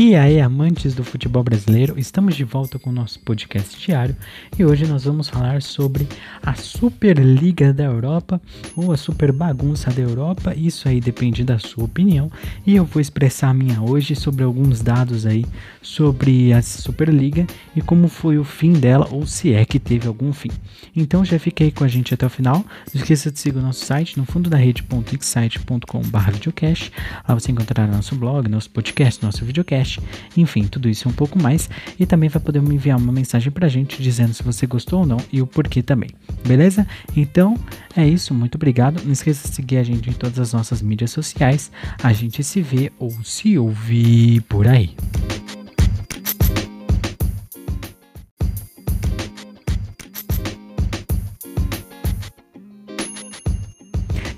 [0.00, 4.14] E aí, amantes do futebol brasileiro, estamos de volta com o nosso podcast diário
[4.56, 6.06] e hoje nós vamos falar sobre
[6.40, 8.40] a Superliga da Europa
[8.76, 10.54] ou a Super Bagunça da Europa.
[10.54, 12.30] Isso aí depende da sua opinião
[12.64, 15.44] e eu vou expressar a minha hoje sobre alguns dados aí
[15.82, 20.32] sobre a Superliga e como foi o fim dela ou se é que teve algum
[20.32, 20.52] fim.
[20.94, 22.64] Então já fiquei com a gente até o final.
[22.94, 26.92] Não esqueça de seguir o nosso site no fundo da rede.excite.com/videocast.
[27.28, 30.00] Lá você encontrará nosso blog, nosso podcast, nosso videocast podcast,
[30.36, 31.70] enfim, tudo isso e um pouco mais.
[31.98, 35.06] E também vai poder me enviar uma mensagem pra gente dizendo se você gostou ou
[35.06, 36.10] não e o porquê também.
[36.46, 36.86] Beleza?
[37.16, 37.56] Então
[37.96, 39.02] é isso, muito obrigado.
[39.04, 41.72] Não esqueça de seguir a gente em todas as nossas mídias sociais.
[42.02, 44.94] A gente se vê ou se ouvir por aí.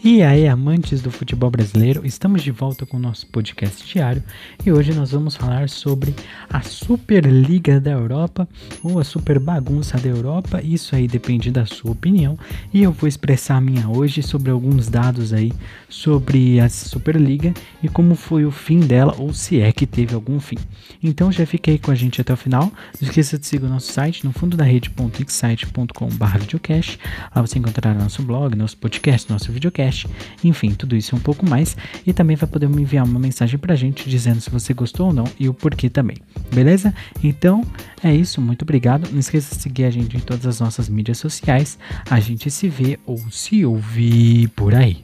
[0.02, 4.24] E aí, amantes do futebol brasileiro, estamos de volta com o nosso podcast diário
[4.64, 6.14] e hoje nós vamos falar sobre
[6.48, 8.48] a Superliga da Europa
[8.82, 10.62] ou a Super Bagunça da Europa.
[10.62, 12.38] Isso aí depende da sua opinião
[12.72, 15.52] e eu vou expressar a minha hoje sobre alguns dados aí
[15.86, 20.40] sobre a Superliga e como foi o fim dela ou se é que teve algum
[20.40, 20.56] fim.
[21.02, 22.72] Então já fiquei com a gente até o final.
[22.98, 26.98] Não esqueça de seguir o nosso site no fundo da rede.excite.com/videocast.
[27.36, 30.08] Lá você encontrará nosso blog, nosso podcast, nosso videocast podcast,
[30.42, 31.76] enfim, tudo isso e um pouco mais.
[32.06, 35.12] E também vai poder me enviar uma mensagem pra gente dizendo se você gostou ou
[35.12, 36.16] não e o porquê também,
[36.52, 36.94] beleza?
[37.22, 37.62] Então
[38.02, 39.10] é isso, muito obrigado.
[39.10, 41.78] Não esqueça de seguir a gente em todas as nossas mídias sociais.
[42.08, 45.02] A gente se vê ou se ouvir por aí.